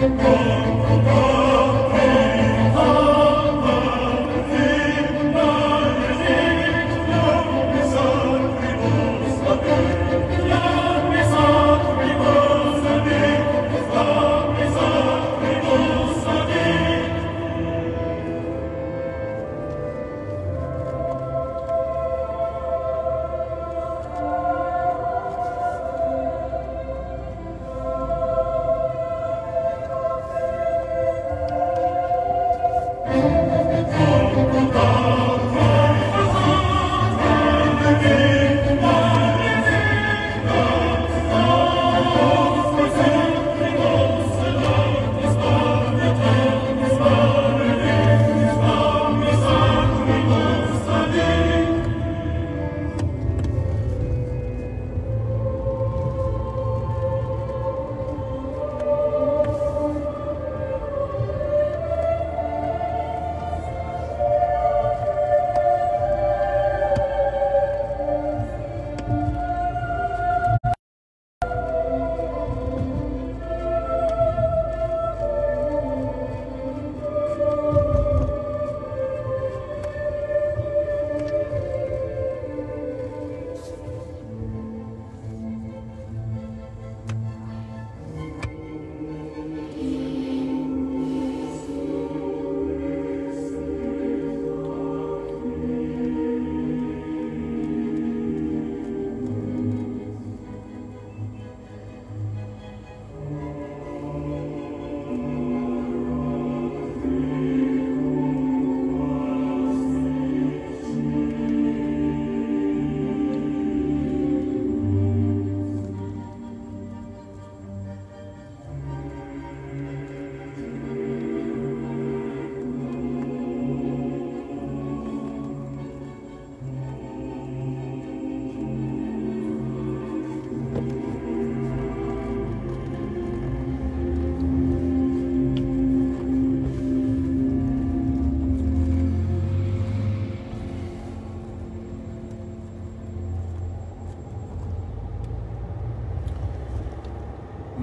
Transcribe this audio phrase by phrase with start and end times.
[0.00, 0.37] Oh.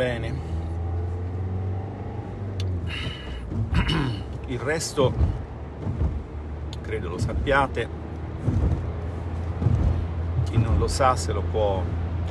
[0.06, 0.34] Bene.
[4.46, 5.12] Il resto
[6.84, 7.90] credo lo sappiate.
[10.44, 11.82] Chi non lo sa se lo può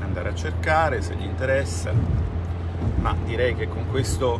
[0.00, 1.92] andare a cercare se gli interessa.
[3.00, 4.38] Ma direi che con questo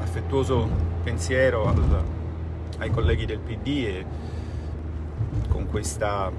[0.00, 0.68] affettuoso
[1.04, 2.04] pensiero al,
[2.78, 4.06] ai colleghi del PD e
[5.46, 6.32] con questa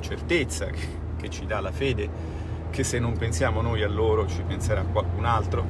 [0.00, 2.44] certezza che, che ci dà la fede
[2.76, 5.64] che se non pensiamo noi a loro ci penserà qualcun altro,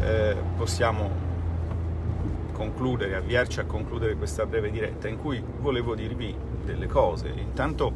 [0.00, 1.10] eh, possiamo
[2.52, 6.32] concludere, avviarci a concludere questa breve diretta in cui volevo dirvi
[6.64, 7.32] delle cose.
[7.34, 7.92] Intanto,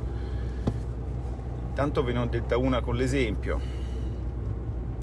[1.69, 3.61] intanto ve ne ho detta una con l'esempio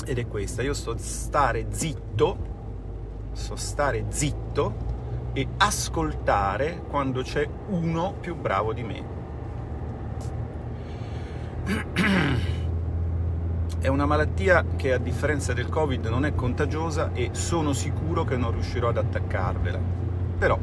[0.05, 2.37] ed è questa, io sto stare zitto,
[3.31, 4.73] sto stare zitto
[5.31, 9.19] e ascoltare quando c'è uno più bravo di me.
[13.81, 18.37] È una malattia che a differenza del Covid non è contagiosa e sono sicuro che
[18.37, 19.79] non riuscirò ad attaccarvela.
[20.37, 20.55] Però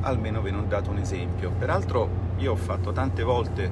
[0.00, 1.52] almeno ve ne ho dato un esempio.
[1.56, 3.70] Peraltro io ho fatto tante volte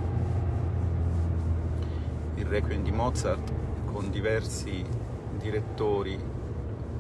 [2.37, 3.53] il Requiem di Mozart
[3.87, 4.85] con diversi
[5.37, 6.17] direttori,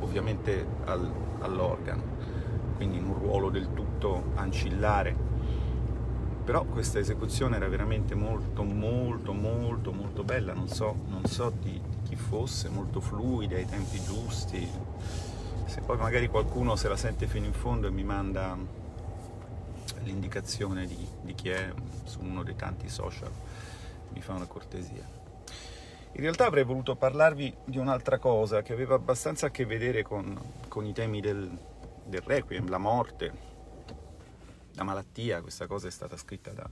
[0.00, 1.08] ovviamente al,
[1.42, 2.02] all'organo,
[2.74, 5.14] quindi in un ruolo del tutto ancillare
[6.44, 10.52] però questa esecuzione era veramente molto molto molto molto bella.
[10.52, 14.68] Non so, non so di, chi fosse molto fluida ai tempi giusti.
[15.66, 18.56] Se poi magari qualcuno se la sente fino in fondo e mi manda
[20.02, 21.72] l'indicazione di, di chi è
[22.04, 23.30] su uno dei tanti social
[24.12, 25.20] mi fa una cortesia.
[26.14, 30.38] In realtà avrei voluto parlarvi di un'altra cosa che aveva abbastanza a che vedere con,
[30.68, 31.50] con i temi del,
[32.04, 33.51] del requiem, la morte,
[34.74, 36.68] la malattia, questa cosa è stata scritta da,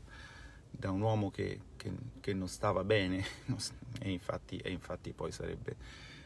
[0.70, 3.24] da un uomo che, che, che, non stava bene
[4.00, 5.76] e infatti, e infatti poi sarebbe,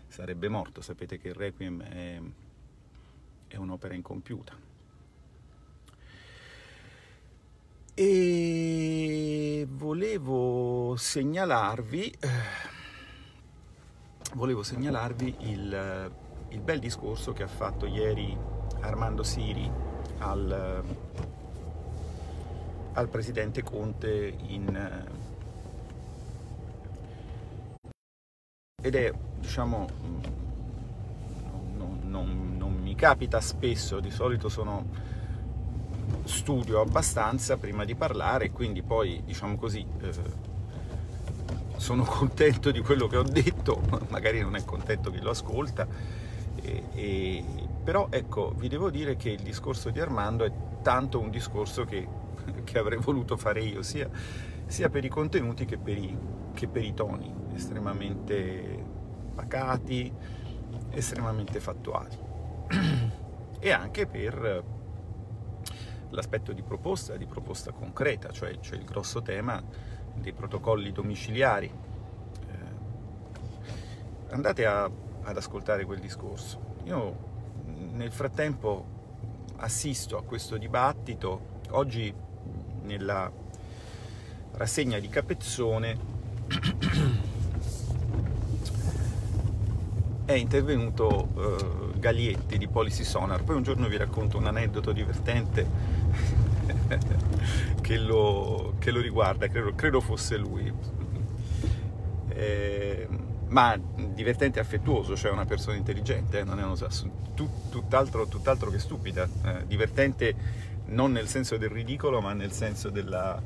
[0.07, 0.81] sarebbe, morto.
[0.81, 2.21] Sapete che il Requiem è,
[3.49, 4.73] è un'opera incompiuta.
[7.97, 12.28] E volevo segnalarvi, eh,
[14.35, 16.12] volevo segnalarvi il,
[16.49, 18.37] il bel discorso che ha fatto ieri
[18.81, 19.71] Armando Siri
[20.19, 20.83] al
[22.95, 25.23] al presidente Conte in, eh,
[28.83, 30.23] ed è diciamo
[32.57, 34.87] non, mi capita spesso, di solito sono
[36.25, 40.13] studio abbastanza prima di parlare, quindi poi diciamo così eh,
[41.77, 45.87] sono contento di quello che ho detto, magari non è contento chi lo ascolta,
[46.63, 47.45] e, e,
[47.83, 52.07] però ecco, vi devo dire che il discorso di Armando è tanto un discorso che,
[52.65, 54.09] che avrei voluto fare io, sia,
[54.67, 56.17] sia per i contenuti che per i,
[56.53, 58.85] che per i toni, estremamente
[59.35, 60.13] pacati,
[60.91, 62.17] estremamente fattuali.
[63.61, 64.65] e anche per
[66.11, 69.63] l'aspetto di proposta, di proposta concreta, cioè, cioè il grosso tema
[70.15, 71.67] dei protocolli domiciliari.
[71.67, 71.73] Eh,
[74.31, 76.77] andate a, ad ascoltare quel discorso.
[76.85, 77.33] Io
[77.93, 78.93] nel frattempo
[79.57, 82.15] assisto a questo dibattito, oggi
[82.85, 83.31] nella
[84.53, 85.97] rassegna di Capezzone
[90.25, 93.45] è intervenuto uh, Gaglietti di Policy Sonar.
[93.45, 95.67] Poi un giorno vi racconto un aneddoto divertente
[97.81, 100.73] che, lo, che, lo, riguarda, credo, credo fosse lui.
[102.29, 103.09] Eh,
[103.49, 103.79] ma
[104.12, 106.75] divertente e affettuoso, cioè una persona intelligente, eh, non è uno,
[107.35, 109.29] tut, tutt'altro, tutt'altro, che stupida.
[109.45, 110.35] Eh, divertente
[110.87, 113.41] non nel senso del ridicolo, ma nel senso della,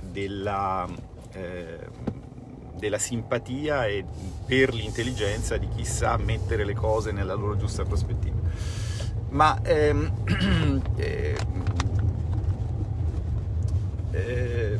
[0.00, 0.88] della
[1.32, 2.16] eh,
[2.78, 4.04] della simpatia e
[4.46, 8.36] per l'intelligenza di chi sa mettere le cose nella loro giusta prospettiva.
[9.30, 11.36] Ma ehm, eh,
[14.12, 14.78] eh,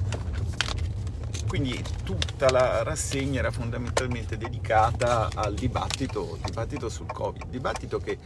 [1.46, 8.18] quindi tutta la rassegna era fondamentalmente dedicata al dibattito, dibattito sul Covid, dibattito che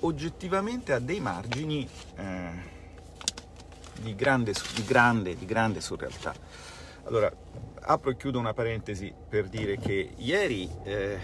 [0.00, 2.50] oggettivamente ha dei margini eh,
[4.00, 6.34] di, grande, di, grande, di grande surrealtà.
[7.04, 7.32] Allora,
[7.80, 11.18] apro e chiudo una parentesi per dire che ieri eh,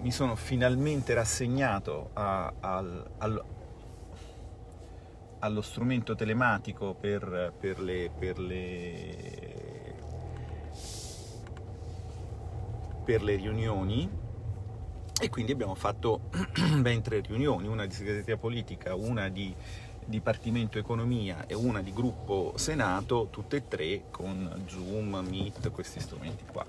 [0.00, 3.44] mi sono finalmente rassegnato a, al, al,
[5.40, 9.94] allo strumento telematico per, per, le, per, le,
[13.04, 14.26] per le riunioni
[15.20, 16.30] e quindi abbiamo fatto
[16.80, 19.54] ben tre riunioni, una di segreteria politica, una di
[20.04, 26.44] Dipartimento Economia e una di Gruppo Senato, tutte e tre con Zoom, Meet, questi strumenti
[26.50, 26.64] qua.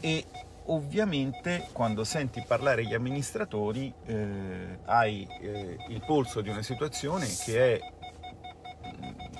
[0.00, 0.24] E
[0.66, 7.78] ovviamente quando senti parlare gli amministratori eh, hai eh, il polso di una situazione che,
[7.78, 7.92] è,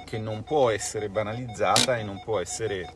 [0.04, 2.94] che non può essere banalizzata e non può essere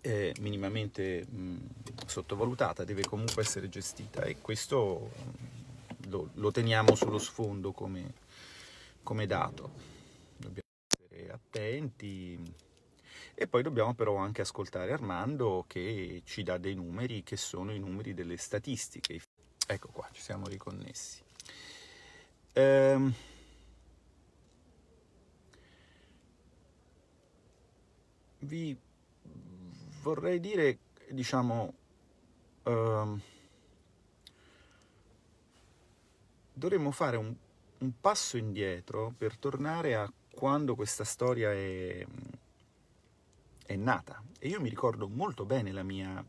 [0.00, 1.56] eh, minimamente mh,
[2.14, 5.10] sottovalutata, deve comunque essere gestita e questo
[6.06, 8.14] lo, lo teniamo sullo sfondo come,
[9.02, 9.72] come dato.
[10.36, 12.38] Dobbiamo essere attenti
[13.34, 17.80] e poi dobbiamo però anche ascoltare Armando che ci dà dei numeri che sono i
[17.80, 19.20] numeri delle statistiche.
[19.66, 21.20] Ecco qua, ci siamo riconnessi.
[22.52, 23.12] Ehm...
[28.38, 28.76] Vi
[30.02, 31.72] vorrei dire, diciamo,
[32.64, 33.20] ehm
[36.54, 37.34] dovremmo fare un,
[37.78, 42.06] un, passo indietro per tornare a quando questa storia è,
[43.66, 44.22] è nata.
[44.38, 46.24] E io mi ricordo molto bene la mia,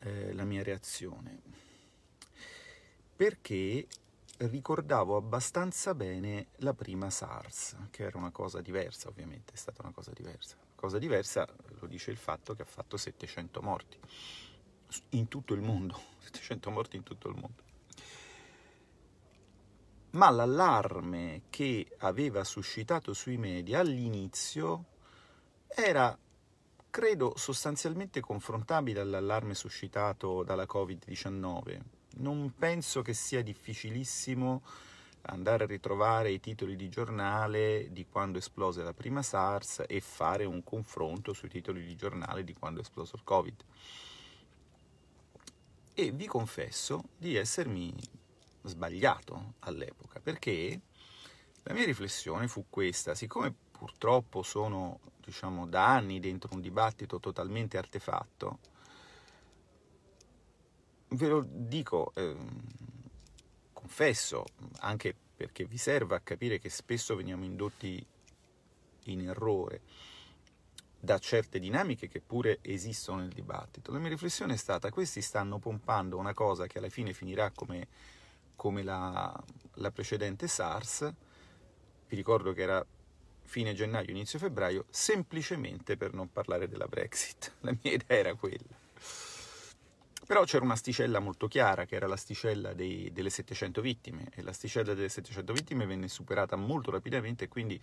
[0.00, 1.40] eh, la mia reazione,
[3.16, 3.86] perché
[4.38, 9.92] ricordavo abbastanza bene la prima SARS, che era una cosa diversa, ovviamente, è stata una
[9.92, 10.65] cosa diversa.
[10.76, 11.48] Cosa diversa
[11.80, 13.98] lo dice il fatto che ha fatto 700 morti
[15.10, 17.64] in tutto il mondo, 700 morti in tutto il mondo.
[20.10, 24.84] Ma l'allarme che aveva suscitato sui media all'inizio
[25.66, 26.16] era,
[26.88, 31.80] credo, sostanzialmente confrontabile all'allarme suscitato dalla Covid-19.
[32.18, 34.62] Non penso che sia difficilissimo
[35.26, 40.44] andare a ritrovare i titoli di giornale di quando esplose la prima SARS e fare
[40.44, 43.64] un confronto sui titoli di giornale di quando è esploso il Covid.
[45.94, 47.94] E vi confesso di essermi
[48.62, 50.80] sbagliato all'epoca perché
[51.62, 57.76] la mia riflessione fu questa, siccome purtroppo sono diciamo da anni dentro un dibattito totalmente
[57.78, 58.58] artefatto,
[61.08, 62.36] ve lo dico, eh,
[63.86, 64.44] confesso,
[64.80, 68.04] anche perché vi serva a capire che spesso veniamo indotti
[69.04, 69.80] in errore
[70.98, 73.92] da certe dinamiche che pure esistono nel dibattito.
[73.92, 77.86] La mia riflessione è stata, questi stanno pompando una cosa che alla fine finirà come,
[78.56, 79.32] come la,
[79.74, 81.12] la precedente SARS,
[82.08, 82.84] vi ricordo che era
[83.44, 87.52] fine gennaio, inizio febbraio, semplicemente per non parlare della Brexit.
[87.62, 88.84] La mia idea era quella.
[90.26, 95.08] Però c'era un'asticella molto chiara, che era l'asticella dei, delle 700 vittime, e l'asticella delle
[95.08, 97.80] 700 vittime venne superata molto rapidamente e quindi,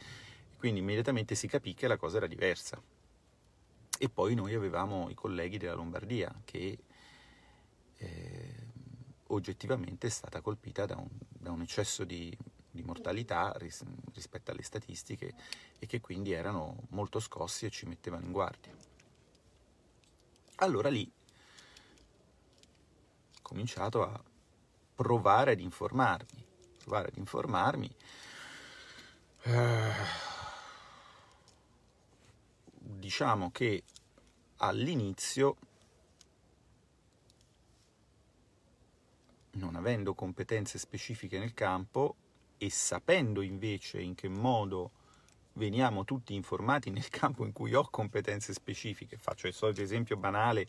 [0.57, 2.81] quindi immediatamente si capì che la cosa era diversa.
[3.97, 6.77] E poi noi avevamo i colleghi della Lombardia, che
[7.95, 8.55] eh,
[9.27, 12.35] oggettivamente è stata colpita da un, da un eccesso di,
[12.69, 15.33] di mortalità ris, rispetto alle statistiche
[15.79, 18.75] e che quindi erano molto scossi e ci mettevano in guardia.
[20.55, 21.09] Allora lì
[23.53, 24.19] cominciato a
[24.95, 26.43] provare ad informarmi,
[26.79, 27.95] provare ad informarmi.
[29.43, 29.91] Eh,
[32.79, 33.83] diciamo che
[34.57, 35.57] all'inizio,
[39.51, 42.15] non avendo competenze specifiche nel campo
[42.57, 44.89] e sapendo invece in che modo
[45.53, 50.67] veniamo tutti informati nel campo in cui ho competenze specifiche, faccio il solito esempio banale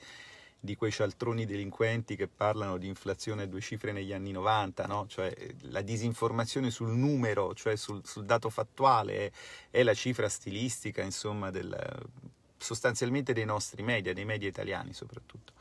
[0.64, 5.04] di quei cialtroni delinquenti che parlano di inflazione a due cifre negli anni 90, no?
[5.08, 5.30] cioè
[5.68, 9.30] la disinformazione sul numero, cioè sul, sul dato fattuale, è,
[9.70, 11.76] è, la cifra stilistica, insomma, del,
[12.56, 15.52] sostanzialmente dei nostri media, dei media italiani soprattutto.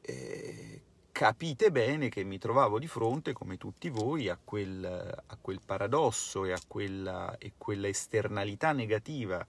[0.00, 0.80] E
[1.12, 4.82] capite bene che mi trovavo di fronte, come tutti voi, a quel,
[5.26, 9.46] a quel paradosso e a quella, e quella esternalità negativa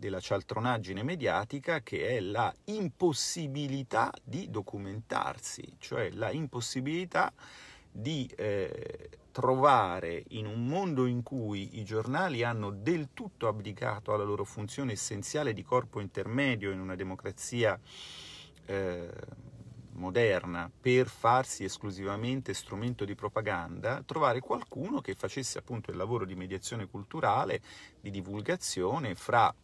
[0.00, 7.30] della cialtronaggine mediatica che è la impossibilità di documentarsi, cioè la impossibilità
[7.92, 14.24] di eh, trovare in un mondo in cui i giornali hanno del tutto abdicato alla
[14.24, 17.78] loro funzione essenziale di corpo intermedio in una democrazia
[18.64, 19.10] eh,
[19.92, 26.34] moderna per farsi esclusivamente strumento di propaganda, trovare qualcuno che facesse appunto il lavoro di
[26.34, 27.60] mediazione culturale,
[28.00, 29.54] di divulgazione fra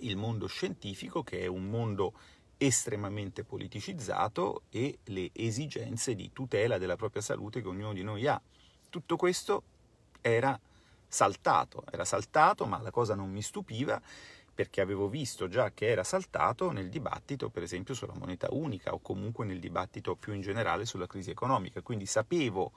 [0.00, 2.14] il mondo scientifico, che è un mondo
[2.56, 8.40] estremamente politicizzato, e le esigenze di tutela della propria salute che ognuno di noi ha.
[8.88, 9.62] Tutto questo
[10.20, 10.58] era
[11.06, 14.00] saltato, era saltato, ma la cosa non mi stupiva
[14.52, 19.00] perché avevo visto già che era saltato nel dibattito, per esempio, sulla moneta unica o
[19.00, 22.72] comunque nel dibattito più in generale sulla crisi economica, quindi sapevo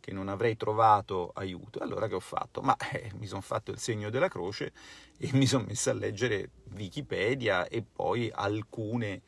[0.00, 1.80] che non avrei trovato aiuto.
[1.80, 2.60] Allora che ho fatto?
[2.60, 4.72] Ma eh, mi sono fatto il segno della croce
[5.18, 9.22] e mi sono messo a leggere Wikipedia e poi alcune,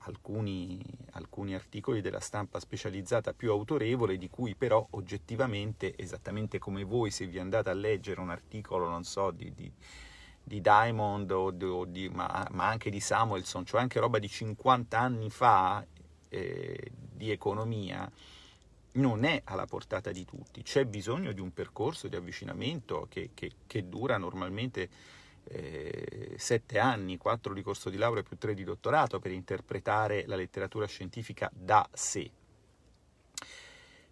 [0.00, 0.80] alcuni,
[1.12, 7.26] alcuni articoli della stampa specializzata più autorevole, di cui però oggettivamente, esattamente come voi se
[7.26, 9.72] vi andate a leggere un articolo, non so, di, di
[10.48, 14.28] di Diamond o di, o di, ma, ma, anche di Samuelson, cioè anche roba di
[14.28, 15.84] 50 anni fa
[16.28, 18.08] eh, di economia,
[18.96, 23.52] non è alla portata di tutti, c'è bisogno di un percorso di avvicinamento che, che,
[23.66, 24.88] che dura normalmente
[25.44, 30.36] eh, sette anni, quattro di corso di laurea più tre di dottorato per interpretare la
[30.36, 32.30] letteratura scientifica da sé.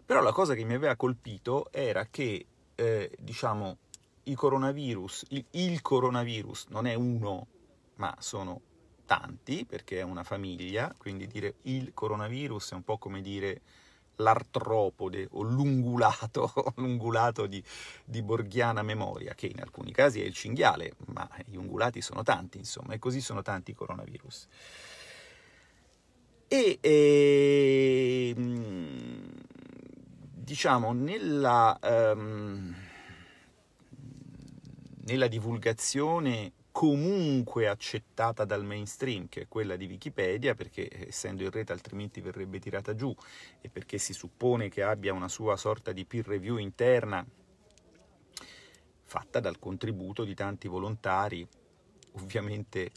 [0.05, 2.45] Però la cosa che mi aveva colpito era che,
[2.75, 3.77] eh, diciamo,
[4.23, 7.47] i coronavirus, il, il coronavirus non è uno,
[7.95, 8.61] ma sono
[9.05, 13.61] tanti, perché è una famiglia, quindi dire il coronavirus è un po' come dire
[14.17, 17.63] l'artropode o l'ungulato, l'ungulato di,
[18.03, 22.57] di, borghiana memoria, che in alcuni casi è il cinghiale, ma gli ungulati sono tanti,
[22.57, 24.47] insomma, e così sono tanti i coronavirus.
[26.47, 28.33] E eh,
[30.45, 32.75] diciamo, nella, um,
[35.05, 41.49] nella divulgazione comunque accettata dal mainstream, che è quella di Wikipedia, perché eh, essendo in
[41.49, 43.15] rete altrimenti verrebbe tirata giù
[43.61, 47.25] e perché si suppone che abbia una sua sorta di peer review interna
[49.03, 51.47] fatta dal contributo di tanti volontari,
[52.15, 52.91] ovviamente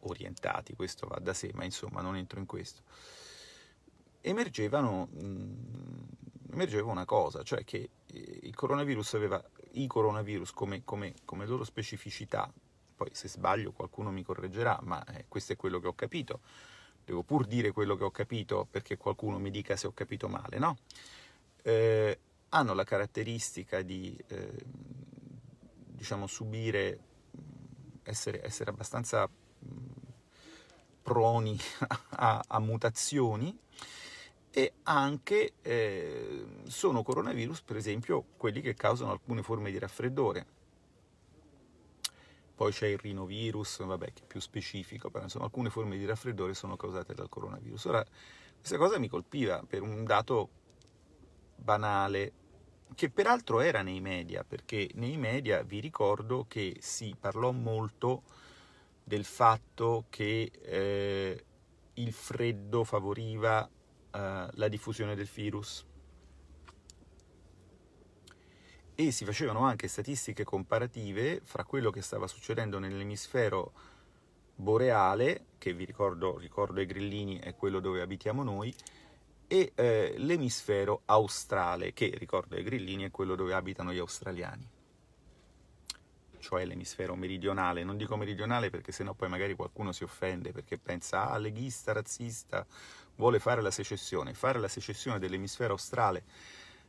[0.00, 2.82] orientati, questo va da sé, ma insomma non entro in questo.
[4.20, 6.04] Emergevano, mh, mm,
[6.54, 9.40] emergeva una cosa, cioè che eh, il coronavirus aveva
[9.74, 12.52] i coronavirus come, come, come loro specificità
[13.02, 16.40] poi se sbaglio qualcuno mi correggerà, ma eh, questo è quello che ho capito.
[17.04, 20.58] Devo pur dire quello che ho capito perché qualcuno mi dica se ho capito male,
[20.58, 20.76] no?
[21.62, 22.18] Eh,
[22.50, 24.64] hanno la caratteristica di, eh,
[25.88, 26.98] diciamo, subire,
[28.04, 29.28] essere, essere abbastanza
[31.02, 31.58] proni
[32.10, 33.58] a, a, mutazioni
[34.50, 40.60] e anche eh, sono coronavirus, per esempio, quelli che causano alcune forme di raffreddore
[42.54, 46.54] poi c'è il rinovirus, vabbè, che è più specifico, però insomma alcune forme di raffreddore
[46.54, 47.84] sono causate dal coronavirus.
[47.86, 48.04] Ora,
[48.58, 50.48] questa cosa mi colpiva per un dato
[51.56, 52.32] banale,
[52.94, 58.22] che peraltro era nei media, perché nei media vi ricordo che si parlò molto
[59.02, 61.44] del fatto che eh,
[61.94, 65.84] il freddo favoriva eh, la diffusione del virus.
[68.94, 73.72] E si facevano anche statistiche comparative fra quello che stava succedendo nell'emisfero
[74.54, 78.74] boreale, che vi ricordo, ricordo ai grillini è quello dove abitiamo noi,
[79.48, 84.80] e eh, l'emisfero australe, che ricordo ai grillini è quello dove abitano gli australiani
[86.42, 87.84] cioè l'emisfero meridionale.
[87.84, 92.66] Non dico meridionale perché sennò poi magari qualcuno si offende perché pensa, ah, leghista, razzista,
[93.14, 94.34] vuole fare la secessione.
[94.34, 96.24] Fare la secessione dell'emisfero australe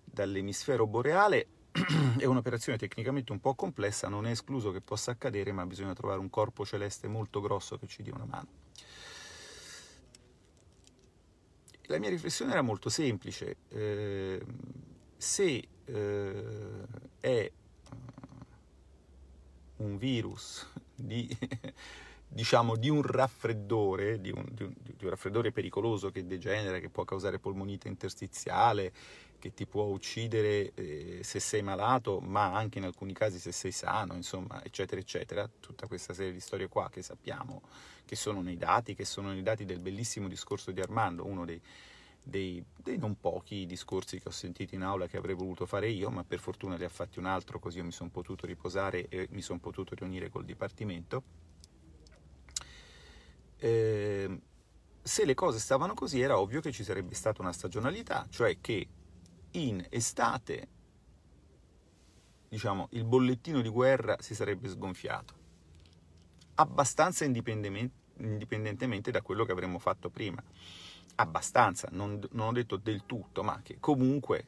[0.04, 1.48] dall'emisfero boreale
[2.18, 6.20] è un'operazione tecnicamente un po' complessa, non è escluso che possa accadere, ma bisogna trovare
[6.20, 8.48] un corpo celeste molto grosso che ci dia una mano.
[11.88, 13.58] La mia riflessione era molto semplice.
[13.70, 14.42] Eh,
[15.18, 16.86] se eh,
[17.20, 17.52] è
[19.78, 21.28] un virus di,
[22.28, 26.90] diciamo, di un raffreddore, di un, di, un, di un, raffreddore pericoloso che degenera, che
[26.90, 28.94] può causare polmonite interstiziale,
[29.44, 33.74] che ti può uccidere eh, se sei malato, ma anche in alcuni casi se sei
[33.74, 35.50] sano, insomma, eccetera, eccetera.
[35.60, 37.62] Tutta questa serie di storie qua che sappiamo,
[38.06, 41.62] che sono nei dati, che sono nei dati del bellissimo discorso di Armando, uno dei
[42.26, 46.10] dei, dei, non pochi discorsi che ho sentito in aula che avrei voluto fare io,
[46.10, 49.28] ma per fortuna li ha fatti un altro, così io mi sono potuto riposare e
[49.32, 51.22] mi sono potuto riunire col Dipartimento.
[53.58, 54.40] Eh,
[55.02, 58.88] se le cose stavano così era ovvio che ci sarebbe stata una stagionalità, cioè che
[59.54, 60.68] in estate
[62.48, 65.34] diciamo, il bollettino di guerra si sarebbe sgonfiato,
[66.56, 70.44] abbastanza indipendentemente da quello che avremmo fatto prima
[71.16, 74.48] abbastanza, non, non ho detto del tutto, ma che comunque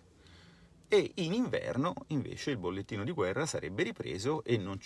[0.87, 4.79] e in inverno invece il bollettino di guerra sarebbe ripreso e non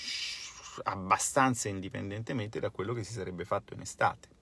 [0.83, 4.37] abbastanza indipendentemente da quello che si sarebbe fatto in estate.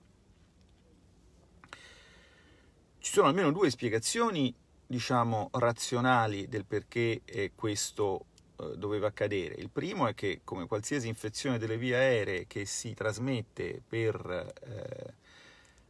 [3.00, 4.54] Ci sono almeno due spiegazioni,
[4.88, 8.26] diciamo, razionali del perché eh, questo
[8.60, 9.56] eh, doveva accadere.
[9.56, 15.14] Il primo è che, come qualsiasi infezione delle vie aeree che si trasmette per eh,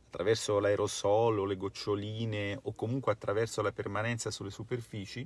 [0.07, 5.25] attraverso l'aerosolo, le goccioline o comunque attraverso la permanenza sulle superfici,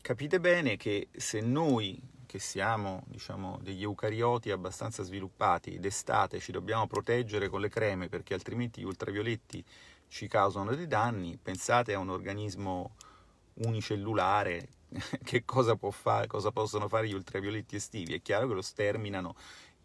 [0.00, 6.86] capite bene che se noi che siamo diciamo, degli eucarioti abbastanza sviluppati d'estate ci dobbiamo
[6.86, 9.64] proteggere con le creme perché altrimenti gli ultravioletti
[10.10, 12.96] ci causano dei danni, pensate a un organismo
[13.54, 14.68] unicellulare
[15.22, 18.14] che cosa, fare, cosa possono fare gli ultravioletti estivi?
[18.14, 19.36] È chiaro che lo sterminano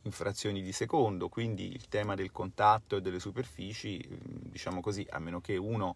[0.02, 5.20] in frazioni di secondo, quindi il tema del contatto e delle superfici, diciamo così, a
[5.20, 5.96] meno che uno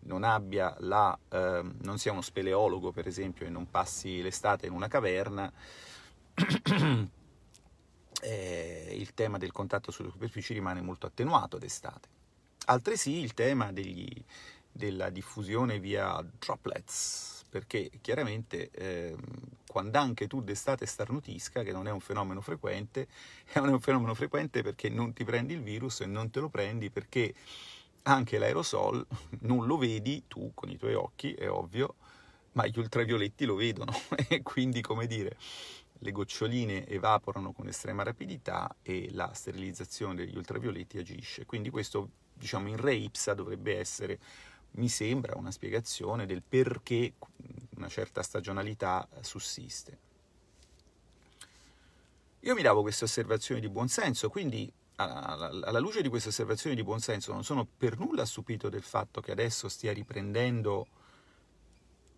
[0.00, 4.88] non la, eh, non sia uno speleologo per esempio e non passi l'estate in una
[4.88, 5.50] caverna,
[8.20, 12.20] eh, il tema del contatto sulle superfici rimane molto attenuato d'estate.
[12.66, 14.08] Altresì il tema degli,
[14.70, 19.16] della diffusione via droplets, perché chiaramente eh,
[19.66, 23.08] quando anche tu d'estate starnutisca, che non è un fenomeno frequente,
[23.52, 26.90] è un fenomeno frequente perché non ti prendi il virus e non te lo prendi
[26.90, 27.34] perché
[28.04, 29.06] anche l'aerosol
[29.40, 31.96] non lo vedi tu con i tuoi occhi, è ovvio,
[32.52, 33.92] ma gli ultravioletti lo vedono
[34.28, 35.36] e quindi, come dire,
[35.98, 41.46] le goccioline evaporano con estrema rapidità e la sterilizzazione degli ultravioletti agisce.
[41.46, 42.10] Quindi questo,
[42.42, 44.18] diciamo, in re ipsa dovrebbe essere
[44.72, 47.12] mi sembra una spiegazione del perché
[47.76, 50.10] una certa stagionalità sussiste.
[52.40, 57.32] Io mi davo queste osservazioni di buonsenso, quindi alla luce di queste osservazioni di buonsenso
[57.32, 60.86] non sono per nulla stupito del fatto che adesso stia riprendendo,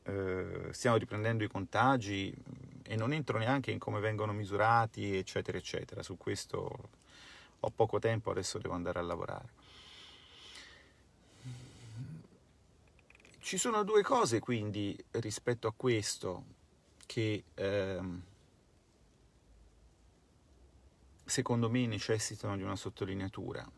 [0.05, 2.35] eh, stiamo riprendendo i contagi
[2.83, 6.03] e non entro neanche in come vengono misurati, eccetera, eccetera.
[6.03, 6.89] Su questo
[7.61, 9.49] ho poco tempo, adesso devo andare a lavorare.
[13.45, 16.45] Ci sono due cose quindi rispetto a questo
[17.05, 18.23] che ehm,
[21.27, 23.71] secondo me necessitano di una sottolineatura.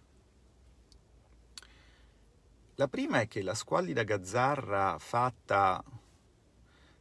[2.77, 5.83] La prima è che la squallida gazzarra fatta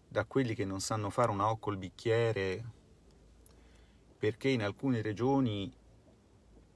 [0.07, 2.65] da quelli che non sanno fare una O col bicchiere
[4.17, 5.71] perché in alcune regioni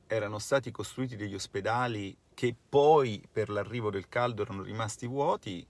[0.05, 5.65] erano stati costruiti degli ospedali che poi per l'arrivo del caldo erano rimasti vuoti,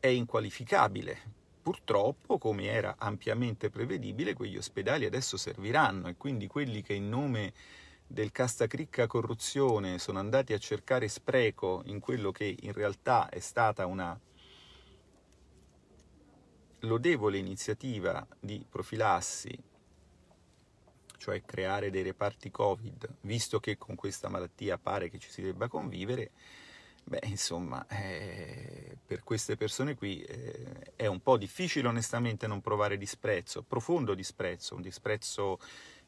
[0.00, 1.36] è inqualificabile.
[1.62, 7.52] Purtroppo, come era ampiamente prevedibile, quegli ospedali adesso serviranno e quindi quelli che in nome
[8.06, 13.84] del castacricca corruzione sono andati a cercare spreco in quello che in realtà è stata
[13.84, 14.18] una
[16.80, 19.68] lodevole iniziativa di profilassi
[21.18, 25.68] cioè creare dei reparti Covid, visto che con questa malattia pare che ci si debba
[25.68, 26.30] convivere,
[27.08, 32.98] beh, insomma, eh, per queste persone qui eh, è un po' difficile onestamente non provare
[32.98, 35.58] disprezzo, profondo disprezzo, un disprezzo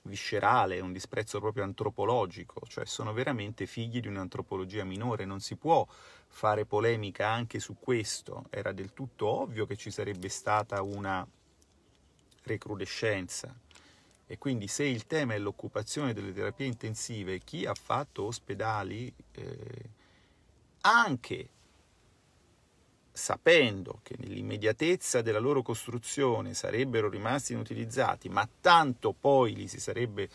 [0.03, 5.87] viscerale, un disprezzo proprio antropologico, cioè sono veramente figli di un'antropologia minore, non si può
[6.29, 11.27] fare polemica anche su questo, era del tutto ovvio che ci sarebbe stata una
[12.43, 13.55] recrudescenza.
[14.27, 19.99] E quindi se il tema è l'occupazione delle terapie intensive, chi ha fatto ospedali eh,
[20.83, 21.49] anche
[23.13, 30.29] sapendo che nell'immediatezza della loro costruzione sarebbero rimasti inutilizzati, ma tanto poi li si sarebbe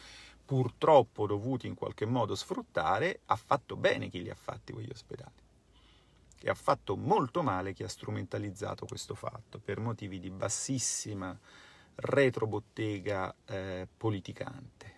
[0.45, 5.43] purtroppo dovuti in qualche modo sfruttare, ha fatto bene chi li ha fatti quegli ospedali.
[6.39, 11.35] E ha fatto molto male chi ha strumentalizzato questo fatto per motivi di bassissima
[11.95, 14.93] retrobottega eh, politicante.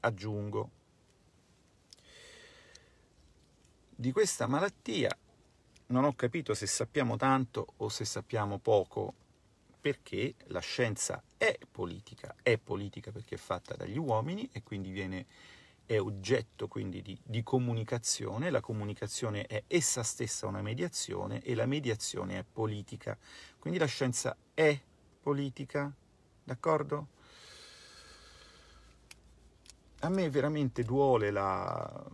[0.00, 0.70] Aggiungo,
[4.02, 5.16] di questa malattia.
[5.86, 9.14] Non ho capito se sappiamo tanto o se sappiamo poco,
[9.80, 15.26] perché la scienza è politica, è politica perché è fatta dagli uomini e quindi viene,
[15.86, 21.66] è oggetto quindi di, di comunicazione, la comunicazione è essa stessa una mediazione e la
[21.66, 23.16] mediazione è politica,
[23.60, 24.80] quindi la scienza è
[25.20, 25.92] politica,
[26.42, 27.06] d'accordo?
[30.00, 32.10] A me veramente duole la,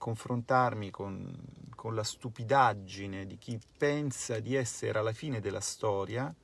[0.00, 1.30] confrontarmi con,
[1.76, 6.34] con la stupidaggine di chi pensa di essere alla fine della storia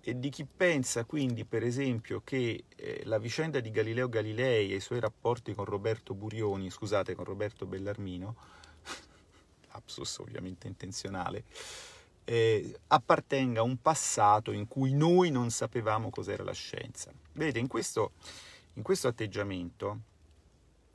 [0.00, 4.76] e di chi pensa quindi, per esempio, che eh, la vicenda di Galileo Galilei e
[4.76, 8.34] i suoi rapporti con Roberto Burioni, scusate, con Roberto Bellarmino,
[9.72, 11.44] lapsus ovviamente intenzionale,
[12.24, 17.12] eh, appartenga a un passato in cui noi non sapevamo cos'era la scienza.
[17.32, 18.10] Vedete, in questo,
[18.72, 20.00] in questo atteggiamento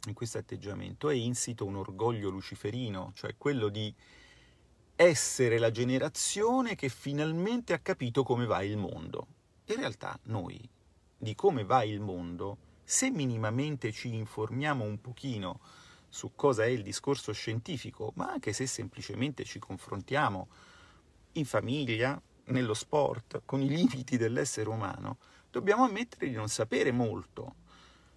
[0.08, 3.94] in questo atteggiamento è insito un orgoglio luciferino, cioè quello di
[4.96, 9.28] essere la generazione che finalmente ha capito come va il mondo.
[9.66, 10.68] In realtà noi
[11.18, 15.60] di come va il mondo, se minimamente ci informiamo un pochino
[16.08, 20.48] su cosa è il discorso scientifico, ma anche se semplicemente ci confrontiamo
[21.34, 25.18] in famiglia, nello sport, con i limiti dell'essere umano,
[25.52, 27.56] dobbiamo ammettere di non sapere molto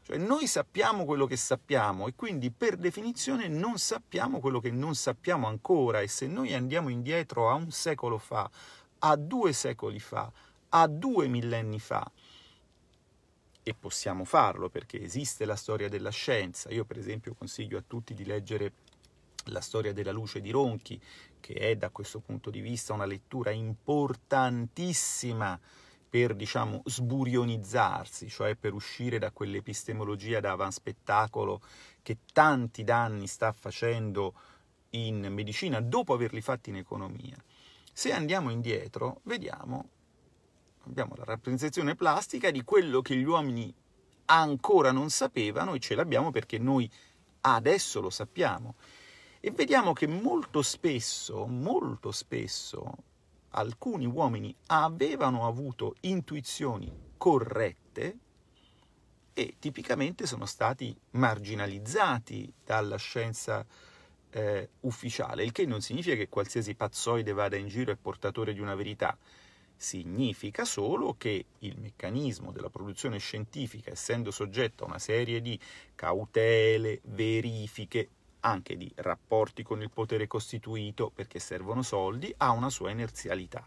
[0.02, 4.96] cioè noi sappiamo quello che sappiamo e quindi per definizione non sappiamo quello che non
[4.96, 6.00] sappiamo ancora.
[6.00, 8.50] E se noi andiamo indietro a un secolo fa,
[8.98, 10.30] a due secoli fa,
[10.70, 12.10] a due millenni fa,
[13.64, 18.12] e possiamo farlo perché esiste la storia della scienza, io per esempio consiglio a tutti
[18.12, 18.72] di leggere
[19.46, 21.00] la storia della luce di Ronchi,
[21.38, 25.56] che è da questo punto di vista una lettura importantissima
[26.12, 31.62] per diciamo sburionizzarsi, cioè per uscire da quell'epistemologia da avanspettacolo
[32.02, 34.34] che tanti danni sta facendo
[34.90, 37.42] in medicina dopo averli fatti in economia.
[37.90, 39.88] Se andiamo indietro, vediamo
[40.84, 43.72] abbiamo la rappresentazione plastica di quello che gli uomini
[44.26, 46.90] ancora non sapevano e ce l'abbiamo perché noi
[47.40, 48.74] adesso lo sappiamo.
[49.40, 52.96] E vediamo che molto spesso, molto spesso
[53.52, 58.16] alcuni uomini avevano avuto intuizioni corrette
[59.34, 63.64] e tipicamente sono stati marginalizzati dalla scienza
[64.30, 68.60] eh, ufficiale, il che non significa che qualsiasi pazzoide vada in giro e portatore di
[68.60, 69.16] una verità,
[69.76, 75.58] significa solo che il meccanismo della produzione scientifica, essendo soggetto a una serie di
[75.94, 78.08] cautele, verifiche,
[78.42, 83.66] anche di rapporti con il potere costituito perché servono soldi, ha una sua inerzialità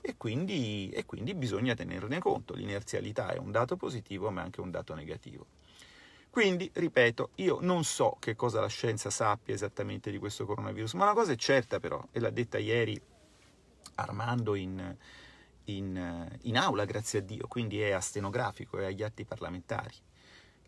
[0.00, 2.54] e quindi, e quindi bisogna tenerne conto.
[2.54, 5.46] L'inerzialità è un dato positivo ma anche un dato negativo.
[6.30, 11.04] Quindi, ripeto, io non so che cosa la scienza sappia esattamente di questo coronavirus, ma
[11.04, 13.00] una cosa è certa però, e l'ha detta ieri
[13.94, 14.94] Armando in,
[15.64, 19.94] in, in aula, grazie a Dio, quindi è a stenografico e agli atti parlamentari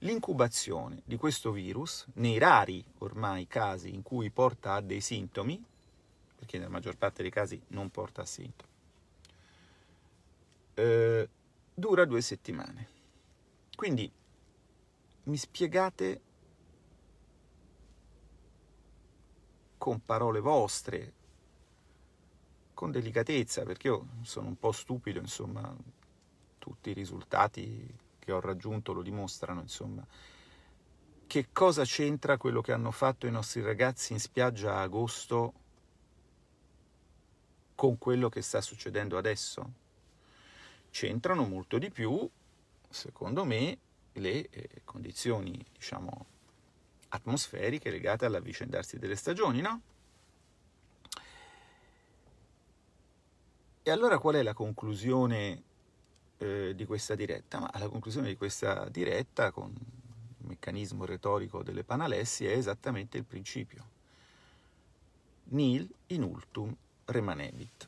[0.00, 5.62] l'incubazione di questo virus, nei rari ormai casi in cui porta a dei sintomi,
[6.37, 8.70] perché nella maggior parte dei casi non porta a sintomi,
[10.74, 11.28] eh,
[11.74, 12.88] dura due settimane.
[13.74, 14.11] Quindi
[15.24, 16.20] mi spiegate
[19.78, 21.12] con parole vostre,
[22.74, 25.74] con delicatezza, perché io sono un po' stupido, insomma,
[26.58, 30.06] tutti i risultati che ho raggiunto lo dimostrano, insomma.
[31.26, 35.52] Che cosa c'entra quello che hanno fatto i nostri ragazzi in spiaggia a agosto
[37.74, 39.86] con quello che sta succedendo adesso?
[40.90, 42.28] c'entrano molto di più,
[42.88, 43.78] secondo me,
[44.14, 46.26] le eh, condizioni, diciamo,
[47.08, 49.80] atmosferiche legate all'avvicendarsi delle stagioni, no?
[53.82, 55.62] E allora qual è la conclusione
[56.39, 57.59] eh, di questa diretta?
[57.61, 63.24] Ma la conclusione di questa diretta, con il meccanismo retorico delle panalessi, è esattamente il
[63.24, 63.97] principio.
[65.51, 66.74] Nil in ultum
[67.07, 67.88] remanebit.